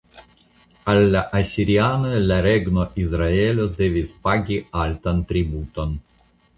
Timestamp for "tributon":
5.33-5.99